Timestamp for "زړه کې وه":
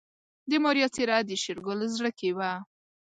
1.95-2.51